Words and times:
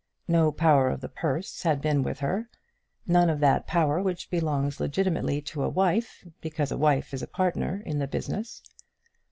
No 0.27 0.51
power 0.51 0.89
of 0.89 1.01
the 1.01 1.07
purse 1.07 1.61
had 1.61 1.79
been 1.79 2.01
with 2.01 2.21
her 2.21 2.49
none 3.05 3.29
of 3.29 3.39
that 3.41 3.67
power 3.67 4.01
which 4.01 4.31
belongs 4.31 4.79
legitimately 4.79 5.41
to 5.43 5.61
a 5.61 5.69
wife 5.69 6.25
because 6.41 6.71
a 6.71 6.75
wife 6.79 7.13
is 7.13 7.21
a 7.21 7.27
partner 7.27 7.83
in 7.85 7.99
the 7.99 8.07
business. 8.07 8.63